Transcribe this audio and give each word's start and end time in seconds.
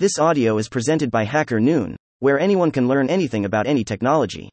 This 0.00 0.18
audio 0.18 0.56
is 0.56 0.70
presented 0.70 1.10
by 1.10 1.24
Hacker 1.24 1.60
Noon, 1.60 1.94
where 2.20 2.40
anyone 2.40 2.70
can 2.70 2.88
learn 2.88 3.10
anything 3.10 3.44
about 3.44 3.66
any 3.66 3.84
technology. 3.84 4.48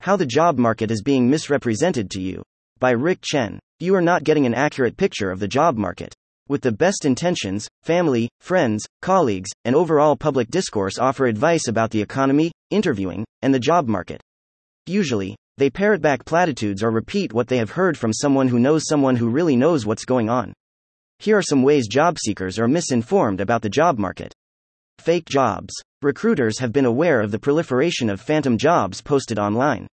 How 0.00 0.14
the 0.14 0.26
job 0.26 0.58
market 0.58 0.90
is 0.90 1.00
being 1.00 1.26
misrepresented 1.26 2.10
to 2.10 2.20
you. 2.20 2.42
By 2.80 2.90
Rick 2.90 3.20
Chen. 3.22 3.58
You 3.80 3.94
are 3.94 4.02
not 4.02 4.24
getting 4.24 4.44
an 4.44 4.52
accurate 4.52 4.98
picture 4.98 5.30
of 5.30 5.40
the 5.40 5.48
job 5.48 5.78
market. 5.78 6.12
With 6.50 6.60
the 6.60 6.70
best 6.70 7.06
intentions, 7.06 7.66
family, 7.82 8.28
friends, 8.42 8.84
colleagues, 9.00 9.48
and 9.64 9.74
overall 9.74 10.16
public 10.16 10.50
discourse 10.50 10.98
offer 10.98 11.24
advice 11.24 11.66
about 11.66 11.90
the 11.90 12.02
economy, 12.02 12.52
interviewing, 12.70 13.24
and 13.40 13.54
the 13.54 13.58
job 13.58 13.88
market. 13.88 14.20
Usually, 14.84 15.34
they 15.56 15.70
parrot 15.70 16.02
back 16.02 16.26
platitudes 16.26 16.82
or 16.82 16.90
repeat 16.90 17.32
what 17.32 17.48
they 17.48 17.56
have 17.56 17.70
heard 17.70 17.96
from 17.96 18.12
someone 18.12 18.48
who 18.48 18.58
knows 18.58 18.82
someone 18.86 19.16
who 19.16 19.30
really 19.30 19.56
knows 19.56 19.86
what's 19.86 20.04
going 20.04 20.28
on. 20.28 20.52
Here 21.20 21.38
are 21.38 21.42
some 21.42 21.62
ways 21.62 21.88
job 21.88 22.18
seekers 22.18 22.58
are 22.58 22.68
misinformed 22.68 23.40
about 23.40 23.62
the 23.62 23.70
job 23.70 23.98
market. 23.98 24.34
Fake 25.04 25.26
jobs. 25.26 25.74
Recruiters 26.00 26.58
have 26.60 26.72
been 26.72 26.86
aware 26.86 27.20
of 27.20 27.30
the 27.30 27.38
proliferation 27.38 28.08
of 28.08 28.22
phantom 28.22 28.56
jobs 28.56 29.02
posted 29.02 29.38
online. 29.38 29.86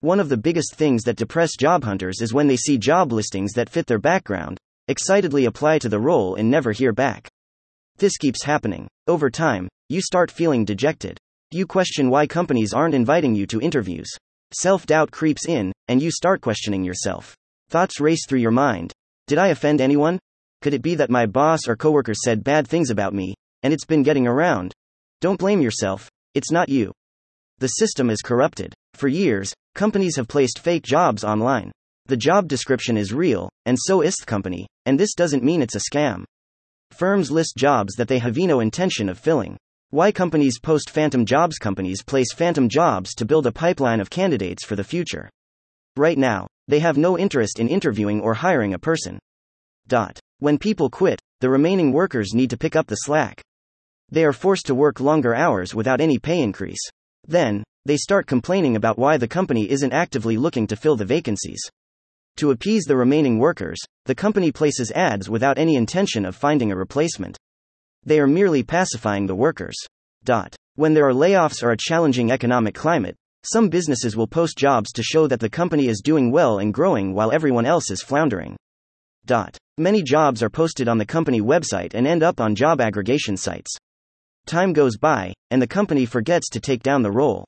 One 0.00 0.20
of 0.20 0.28
the 0.28 0.36
biggest 0.36 0.74
things 0.74 1.04
that 1.04 1.16
depress 1.16 1.56
job 1.58 1.84
hunters 1.84 2.20
is 2.20 2.34
when 2.34 2.48
they 2.48 2.58
see 2.58 2.76
job 2.76 3.12
listings 3.12 3.52
that 3.54 3.70
fit 3.70 3.86
their 3.86 3.98
background, 3.98 4.58
excitedly 4.88 5.46
apply 5.46 5.78
to 5.78 5.88
the 5.88 5.98
role, 5.98 6.34
and 6.34 6.50
never 6.50 6.72
hear 6.72 6.92
back. 6.92 7.28
This 7.96 8.18
keeps 8.18 8.44
happening. 8.44 8.88
Over 9.06 9.30
time, 9.30 9.68
you 9.88 10.02
start 10.02 10.30
feeling 10.30 10.66
dejected. 10.66 11.16
You 11.50 11.66
question 11.66 12.10
why 12.10 12.26
companies 12.26 12.74
aren't 12.74 12.94
inviting 12.94 13.34
you 13.34 13.46
to 13.46 13.60
interviews. 13.60 14.10
Self 14.52 14.84
doubt 14.84 15.10
creeps 15.10 15.48
in, 15.48 15.72
and 15.88 16.02
you 16.02 16.10
start 16.10 16.42
questioning 16.42 16.84
yourself. 16.84 17.34
Thoughts 17.70 18.00
race 18.00 18.26
through 18.28 18.40
your 18.40 18.50
mind. 18.50 18.92
Did 19.28 19.38
I 19.38 19.48
offend 19.48 19.80
anyone? 19.80 20.18
Could 20.60 20.74
it 20.74 20.82
be 20.82 20.94
that 20.96 21.08
my 21.08 21.24
boss 21.24 21.66
or 21.66 21.74
coworkers 21.74 22.18
said 22.22 22.44
bad 22.44 22.68
things 22.68 22.90
about 22.90 23.14
me, 23.14 23.34
and 23.62 23.72
it's 23.72 23.84
been 23.84 24.02
getting 24.02 24.26
around? 24.26 24.72
Don't 25.20 25.38
blame 25.38 25.60
yourself, 25.60 26.10
it's 26.34 26.50
not 26.50 26.68
you. 26.68 26.92
The 27.58 27.68
system 27.68 28.10
is 28.10 28.22
corrupted. 28.22 28.74
For 28.94 29.08
years, 29.08 29.54
companies 29.74 30.16
have 30.16 30.28
placed 30.28 30.58
fake 30.58 30.82
jobs 30.82 31.24
online. 31.24 31.70
The 32.06 32.16
job 32.16 32.48
description 32.48 32.96
is 32.96 33.12
real, 33.12 33.48
and 33.64 33.78
so 33.78 34.00
is 34.00 34.16
the 34.16 34.26
company, 34.26 34.66
and 34.86 34.98
this 34.98 35.14
doesn't 35.14 35.44
mean 35.44 35.62
it's 35.62 35.76
a 35.76 35.80
scam. 35.90 36.24
Firms 36.90 37.30
list 37.30 37.56
jobs 37.56 37.94
that 37.94 38.08
they 38.08 38.18
have 38.18 38.36
no 38.36 38.60
intention 38.60 39.08
of 39.08 39.18
filling. 39.18 39.56
Why 39.90 40.10
companies 40.10 40.58
post 40.58 40.90
phantom 40.90 41.24
jobs? 41.24 41.58
Companies 41.58 42.02
place 42.02 42.32
phantom 42.34 42.68
jobs 42.68 43.14
to 43.14 43.24
build 43.24 43.46
a 43.46 43.52
pipeline 43.52 44.00
of 44.00 44.10
candidates 44.10 44.64
for 44.64 44.74
the 44.74 44.84
future. 44.84 45.30
Right 45.96 46.18
now, 46.18 46.48
they 46.66 46.80
have 46.80 46.96
no 46.96 47.18
interest 47.18 47.60
in 47.60 47.68
interviewing 47.68 48.20
or 48.20 48.34
hiring 48.34 48.74
a 48.74 48.78
person. 48.78 49.18
Dot. 49.86 50.18
When 50.38 50.58
people 50.58 50.90
quit, 50.90 51.20
the 51.40 51.50
remaining 51.50 51.92
workers 51.92 52.34
need 52.34 52.50
to 52.50 52.56
pick 52.56 52.74
up 52.74 52.86
the 52.86 52.96
slack. 52.96 53.42
They 54.12 54.26
are 54.26 54.34
forced 54.34 54.66
to 54.66 54.74
work 54.74 55.00
longer 55.00 55.34
hours 55.34 55.74
without 55.74 56.02
any 56.02 56.18
pay 56.18 56.40
increase. 56.40 56.86
Then, 57.26 57.64
they 57.86 57.96
start 57.96 58.26
complaining 58.26 58.76
about 58.76 58.98
why 58.98 59.16
the 59.16 59.26
company 59.26 59.70
isn't 59.70 59.94
actively 59.94 60.36
looking 60.36 60.66
to 60.66 60.76
fill 60.76 60.96
the 60.96 61.06
vacancies. 61.06 61.62
To 62.36 62.50
appease 62.50 62.84
the 62.84 62.94
remaining 62.94 63.38
workers, 63.38 63.78
the 64.04 64.14
company 64.14 64.52
places 64.52 64.90
ads 64.90 65.30
without 65.30 65.56
any 65.56 65.76
intention 65.76 66.26
of 66.26 66.36
finding 66.36 66.70
a 66.70 66.76
replacement. 66.76 67.38
They 68.04 68.20
are 68.20 68.26
merely 68.26 68.62
pacifying 68.62 69.26
the 69.26 69.34
workers. 69.34 69.76
Dot. 70.24 70.54
When 70.74 70.92
there 70.92 71.08
are 71.08 71.14
layoffs 71.14 71.62
or 71.62 71.70
a 71.70 71.76
challenging 71.78 72.30
economic 72.30 72.74
climate, 72.74 73.16
some 73.44 73.70
businesses 73.70 74.14
will 74.14 74.26
post 74.26 74.58
jobs 74.58 74.92
to 74.92 75.02
show 75.02 75.26
that 75.26 75.40
the 75.40 75.48
company 75.48 75.88
is 75.88 76.02
doing 76.02 76.30
well 76.30 76.58
and 76.58 76.74
growing 76.74 77.14
while 77.14 77.32
everyone 77.32 77.64
else 77.64 77.90
is 77.90 78.02
floundering. 78.02 78.58
Dot. 79.24 79.56
Many 79.78 80.02
jobs 80.02 80.42
are 80.42 80.50
posted 80.50 80.86
on 80.86 80.98
the 80.98 81.06
company 81.06 81.40
website 81.40 81.94
and 81.94 82.06
end 82.06 82.22
up 82.22 82.42
on 82.42 82.54
job 82.54 82.78
aggregation 82.78 83.38
sites. 83.38 83.74
Time 84.46 84.72
goes 84.72 84.96
by, 84.96 85.32
and 85.50 85.62
the 85.62 85.66
company 85.66 86.04
forgets 86.04 86.48
to 86.50 86.60
take 86.60 86.82
down 86.82 87.02
the 87.02 87.10
role. 87.10 87.44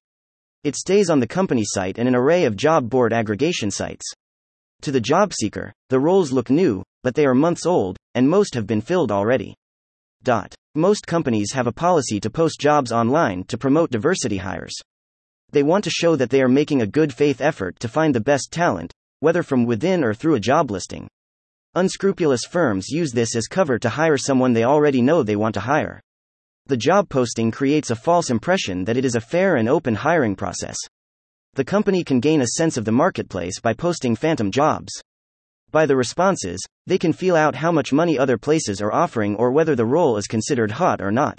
It 0.63 0.77
stays 0.77 1.11
on 1.11 1.21
the 1.21 1.27
company 1.27 1.63
site 1.65 1.99
and 1.99 2.09
an 2.09 2.15
array 2.15 2.45
of 2.45 2.57
job 2.57 2.89
board 2.89 3.13
aggregation 3.13 3.71
sites. 3.71 4.07
To 4.83 4.93
the 4.93 5.01
job 5.01 5.33
seeker, 5.33 5.73
the 5.91 6.01
roles 6.01 6.33
look 6.33 6.51
new, 6.51 6.83
but 7.03 7.15
they 7.15 7.27
are 7.27 7.35
months 7.35 7.67
old, 7.67 7.97
and 8.15 8.29
most 8.29 8.55
have 8.55 8.67
been 8.67 8.81
filled 8.81 9.13
already. 9.13 9.55
Dot. 10.23 10.55
Most 10.75 11.07
companies 11.07 11.53
have 11.53 11.67
a 11.67 11.73
policy 11.73 12.19
to 12.21 12.31
post 12.31 12.59
jobs 12.59 12.93
online 12.93 13.45
to 13.45 13.59
promote 13.59 13.91
diversity 13.91 14.39
hires. 14.39 14.75
They 15.53 15.63
want 15.63 15.85
to 15.85 15.91
show 15.91 16.17
that 16.17 16.31
they 16.31 16.43
are 16.43 16.49
making 16.49 16.83
a 16.83 16.87
good 16.87 17.13
faith 17.13 17.41
effort 17.41 17.79
to 17.81 17.89
find 17.89 18.15
the 18.15 18.21
best 18.21 18.51
talent, 18.51 18.93
whether 19.21 19.43
from 19.43 19.67
within 19.67 20.03
or 20.03 20.15
through 20.15 20.35
a 20.35 20.41
job 20.41 20.71
listing. 20.71 21.09
Unscrupulous 21.75 22.43
firms 22.49 22.89
use 22.89 23.13
this 23.13 23.37
as 23.37 23.47
cover 23.47 23.79
to 23.79 23.89
hire 23.89 24.17
someone 24.17 24.53
they 24.53 24.65
already 24.65 25.03
know 25.03 25.23
they 25.23 25.37
want 25.37 25.55
to 25.55 25.61
hire. 25.61 26.01
The 26.67 26.77
job 26.77 27.09
posting 27.09 27.51
creates 27.51 27.91
a 27.91 27.97
false 27.97 28.31
impression 28.31 28.85
that 28.85 28.97
it 28.97 29.05
is 29.05 29.17
a 29.17 29.21
fair 29.21 29.57
and 29.57 29.69
open 29.69 29.95
hiring 29.95 30.37
process 30.37 30.77
the 31.55 31.65
company 31.65 32.03
can 32.03 32.19
gain 32.19 32.41
a 32.41 32.49
sense 32.57 32.77
of 32.77 32.85
the 32.85 32.91
marketplace 32.91 33.61
by 33.61 33.73
posting 33.73 34.17
phantom 34.17 34.51
jobs. 34.51 34.93
By 35.71 35.87
the 35.87 35.97
responses, 35.97 36.61
they 36.87 36.99
can 36.99 37.13
feel 37.13 37.37
out 37.37 37.55
how 37.55 37.71
much 37.71 37.93
money 37.93 38.19
other 38.19 38.37
places 38.37 38.81
are 38.81 38.93
offering 38.93 39.37
or 39.37 39.53
whether 39.53 39.77
the 39.77 39.85
role 39.85 40.17
is 40.17 40.27
considered 40.27 40.73
hot 40.73 41.01
or 41.01 41.13
not. 41.13 41.39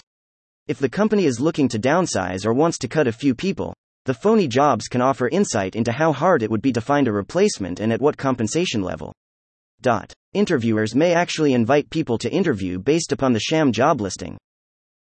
If 0.68 0.80
the 0.80 0.88
company 0.88 1.26
is 1.26 1.42
looking 1.42 1.68
to 1.68 1.80
downsize 1.80 2.46
or 2.46 2.54
wants 2.54 2.78
to 2.80 2.88
cut 2.88 3.08
a 3.08 3.12
few 3.12 3.36
people, 3.36 3.74
the 4.06 4.14
phony 4.14 4.48
jobs 4.48 4.88
can 4.88 5.02
offer 5.02 5.28
insight 5.28 5.76
into 5.76 5.92
how 5.92 6.14
hard 6.14 6.44
it 6.44 6.52
would 6.52 6.62
be 6.62 6.72
to 6.72 6.82
find 6.82 7.10
a 7.10 7.14
replacement 7.14 7.82
and 7.82 7.92
at 7.92 8.02
what 8.02 8.16
compensation 8.16 8.82
level. 8.82 9.14
Dot. 9.82 10.14
Interviewers 10.34 10.96
may 10.96 11.14
actually 11.14 11.54
invite 11.54 11.90
people 11.90 12.18
to 12.20 12.32
interview 12.32 12.80
based 12.80 13.12
upon 13.12 13.34
the 13.34 13.40
sham 13.40 13.74
job 13.74 14.00
listing. 14.00 14.38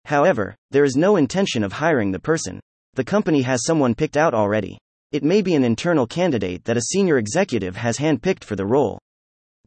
However, 0.05 0.55
there 0.71 0.83
is 0.83 0.95
no 0.95 1.15
intention 1.15 1.63
of 1.63 1.73
hiring 1.73 2.11
the 2.11 2.19
person. 2.19 2.59
The 2.93 3.03
company 3.03 3.41
has 3.41 3.65
someone 3.65 3.95
picked 3.95 4.17
out 4.17 4.33
already. 4.33 4.77
It 5.11 5.23
may 5.23 5.41
be 5.41 5.55
an 5.55 5.63
internal 5.63 6.07
candidate 6.07 6.63
that 6.65 6.77
a 6.77 6.91
senior 6.91 7.17
executive 7.17 7.75
has 7.75 7.97
handpicked 7.97 8.43
for 8.43 8.55
the 8.55 8.65
role. 8.65 8.99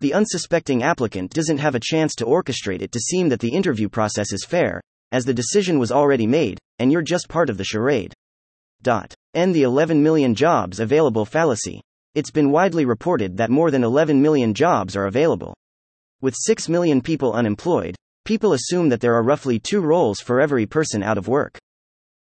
The 0.00 0.14
unsuspecting 0.14 0.82
applicant 0.82 1.32
doesn't 1.32 1.58
have 1.58 1.74
a 1.74 1.80
chance 1.80 2.14
to 2.16 2.24
orchestrate 2.24 2.82
it 2.82 2.92
to 2.92 3.00
seem 3.00 3.28
that 3.30 3.40
the 3.40 3.52
interview 3.52 3.88
process 3.88 4.32
is 4.32 4.44
fair, 4.44 4.80
as 5.10 5.24
the 5.24 5.34
decision 5.34 5.78
was 5.78 5.90
already 5.90 6.26
made, 6.26 6.58
and 6.78 6.92
you're 6.92 7.02
just 7.02 7.28
part 7.28 7.50
of 7.50 7.58
the 7.58 7.64
charade. 7.64 8.14
Dot. 8.82 9.12
End 9.34 9.54
the 9.54 9.62
11 9.62 10.00
million 10.00 10.36
jobs 10.36 10.78
available 10.78 11.24
fallacy. 11.24 11.80
It's 12.14 12.30
been 12.30 12.52
widely 12.52 12.84
reported 12.84 13.36
that 13.36 13.50
more 13.50 13.72
than 13.72 13.82
11 13.82 14.22
million 14.22 14.54
jobs 14.54 14.94
are 14.94 15.06
available. 15.06 15.54
With 16.20 16.36
6 16.36 16.68
million 16.68 17.00
people 17.00 17.32
unemployed, 17.32 17.96
people 18.28 18.52
assume 18.52 18.90
that 18.90 19.00
there 19.00 19.14
are 19.14 19.22
roughly 19.22 19.58
two 19.58 19.80
roles 19.80 20.20
for 20.20 20.38
every 20.38 20.66
person 20.66 21.02
out 21.02 21.16
of 21.16 21.28
work. 21.28 21.56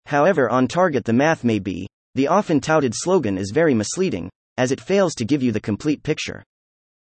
However, 0.06 0.50
on 0.50 0.68
target 0.68 1.06
the 1.06 1.14
math 1.14 1.46
may 1.46 1.60
be 1.60 1.88
the 2.16 2.28
often 2.28 2.60
touted 2.60 2.92
slogan 2.94 3.38
is 3.38 3.54
very 3.54 3.74
misleading, 3.74 4.30
as 4.58 4.74
it 4.74 4.82
fails 4.82 5.16
to 5.16 5.24
give 5.24 5.42
you 5.42 5.54
the 5.54 5.62
complete 5.62 6.04
picture. 6.04 6.44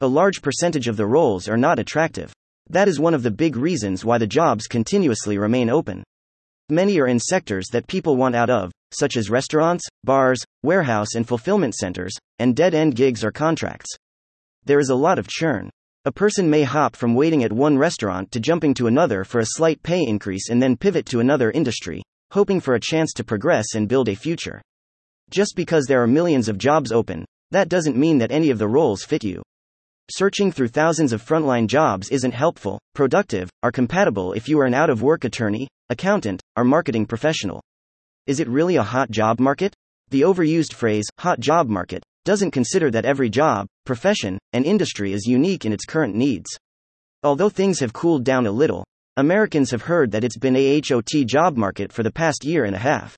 A 0.00 0.06
large 0.06 0.40
percentage 0.40 0.86
of 0.86 0.96
the 0.96 1.08
roles 1.08 1.48
are 1.48 1.56
not 1.56 1.80
attractive. 1.80 2.32
That 2.70 2.86
is 2.86 3.00
one 3.00 3.14
of 3.14 3.24
the 3.24 3.32
big 3.32 3.56
reasons 3.56 4.04
why 4.04 4.18
the 4.18 4.28
jobs 4.28 4.68
continuously 4.68 5.38
remain 5.38 5.70
open. 5.70 6.04
Many 6.68 7.00
are 7.00 7.08
in 7.08 7.18
sectors 7.18 7.66
that 7.72 7.88
people 7.88 8.16
want 8.16 8.36
out 8.36 8.48
of, 8.48 8.70
such 8.92 9.16
as 9.16 9.28
restaurants, 9.28 9.84
bars, 10.04 10.38
warehouse 10.62 11.16
and 11.16 11.26
fulfillment 11.26 11.74
centers, 11.74 12.12
and 12.38 12.54
dead 12.54 12.74
end 12.74 12.94
gigs 12.94 13.24
or 13.24 13.32
contracts. 13.32 13.90
There 14.64 14.78
is 14.78 14.90
a 14.90 14.94
lot 14.94 15.18
of 15.18 15.26
churn. 15.26 15.68
A 16.06 16.12
person 16.12 16.50
may 16.50 16.64
hop 16.64 16.96
from 16.96 17.14
waiting 17.14 17.44
at 17.44 17.52
one 17.52 17.78
restaurant 17.78 18.30
to 18.32 18.40
jumping 18.40 18.74
to 18.74 18.88
another 18.88 19.24
for 19.24 19.38
a 19.38 19.46
slight 19.46 19.82
pay 19.82 20.06
increase 20.06 20.50
and 20.50 20.62
then 20.62 20.76
pivot 20.76 21.06
to 21.06 21.20
another 21.20 21.50
industry, 21.50 22.02
hoping 22.30 22.60
for 22.60 22.74
a 22.74 22.80
chance 22.80 23.14
to 23.14 23.24
progress 23.24 23.74
and 23.74 23.88
build 23.88 24.10
a 24.10 24.14
future. 24.14 24.60
Just 25.30 25.56
because 25.56 25.86
there 25.86 26.02
are 26.02 26.06
millions 26.06 26.46
of 26.50 26.58
jobs 26.58 26.92
open, 26.92 27.24
that 27.52 27.70
doesn't 27.70 27.96
mean 27.96 28.18
that 28.18 28.32
any 28.32 28.50
of 28.50 28.58
the 28.58 28.68
roles 28.68 29.02
fit 29.02 29.24
you. 29.24 29.42
Searching 30.10 30.52
through 30.52 30.68
thousands 30.68 31.14
of 31.14 31.24
frontline 31.24 31.68
jobs 31.68 32.10
isn't 32.10 32.34
helpful, 32.34 32.78
productive, 32.94 33.48
or 33.62 33.72
compatible 33.72 34.34
if 34.34 34.46
you 34.46 34.60
are 34.60 34.66
an 34.66 34.74
out 34.74 34.90
of 34.90 35.00
work 35.00 35.24
attorney, 35.24 35.68
accountant, 35.88 36.42
or 36.54 36.64
marketing 36.64 37.06
professional. 37.06 37.62
Is 38.26 38.40
it 38.40 38.48
really 38.48 38.76
a 38.76 38.82
hot 38.82 39.10
job 39.10 39.40
market? 39.40 39.72
The 40.10 40.20
overused 40.20 40.74
phrase, 40.74 41.06
hot 41.18 41.40
job 41.40 41.70
market, 41.70 42.02
doesn't 42.24 42.50
consider 42.50 42.90
that 42.90 43.04
every 43.04 43.28
job, 43.30 43.66
profession, 43.84 44.38
and 44.52 44.64
industry 44.64 45.12
is 45.12 45.26
unique 45.26 45.64
in 45.64 45.72
its 45.72 45.84
current 45.84 46.14
needs. 46.14 46.50
Although 47.22 47.48
things 47.48 47.80
have 47.80 47.92
cooled 47.92 48.24
down 48.24 48.46
a 48.46 48.50
little, 48.50 48.84
Americans 49.16 49.70
have 49.70 49.82
heard 49.82 50.10
that 50.10 50.24
it's 50.24 50.38
been 50.38 50.56
a 50.56 50.80
HOT 50.80 51.26
job 51.26 51.56
market 51.56 51.92
for 51.92 52.02
the 52.02 52.10
past 52.10 52.44
year 52.44 52.64
and 52.64 52.74
a 52.74 52.78
half. 52.80 53.16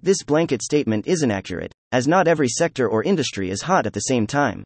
This 0.00 0.22
blanket 0.22 0.62
statement 0.62 1.06
isn't 1.06 1.30
accurate, 1.30 1.72
as 1.92 2.08
not 2.08 2.28
every 2.28 2.48
sector 2.48 2.88
or 2.88 3.02
industry 3.02 3.50
is 3.50 3.62
hot 3.62 3.86
at 3.86 3.92
the 3.92 4.00
same 4.00 4.26
time. 4.26 4.64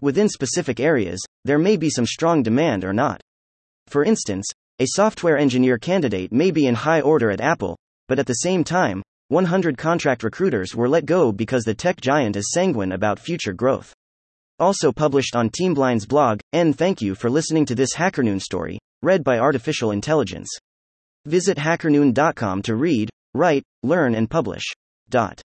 Within 0.00 0.28
specific 0.28 0.80
areas, 0.80 1.22
there 1.44 1.58
may 1.58 1.76
be 1.76 1.90
some 1.90 2.06
strong 2.06 2.42
demand 2.42 2.84
or 2.84 2.92
not. 2.92 3.20
For 3.86 4.02
instance, 4.04 4.46
a 4.78 4.86
software 4.86 5.38
engineer 5.38 5.78
candidate 5.78 6.32
may 6.32 6.50
be 6.50 6.66
in 6.66 6.74
high 6.74 7.02
order 7.02 7.30
at 7.30 7.40
Apple, 7.40 7.76
but 8.08 8.18
at 8.18 8.26
the 8.26 8.34
same 8.34 8.64
time, 8.64 9.02
100 9.32 9.78
contract 9.78 10.22
recruiters 10.22 10.76
were 10.76 10.90
let 10.90 11.06
go 11.06 11.32
because 11.32 11.64
the 11.64 11.74
tech 11.74 11.98
giant 11.98 12.36
is 12.36 12.52
sanguine 12.52 12.92
about 12.92 13.18
future 13.18 13.54
growth. 13.54 13.94
Also 14.58 14.92
published 14.92 15.34
on 15.34 15.48
TeamBlind's 15.48 16.04
blog, 16.06 16.38
and 16.52 16.76
thank 16.76 17.00
you 17.00 17.14
for 17.14 17.30
listening 17.30 17.64
to 17.64 17.74
this 17.74 17.94
HackerNoon 17.96 18.42
story, 18.42 18.78
read 19.02 19.24
by 19.24 19.38
Artificial 19.38 19.90
Intelligence. 19.90 20.50
Visit 21.24 21.56
hackernoon.com 21.56 22.62
to 22.62 22.76
read, 22.76 23.10
write, 23.34 23.64
learn, 23.82 24.14
and 24.14 24.28
publish. 24.28 24.64
Dot. 25.08 25.42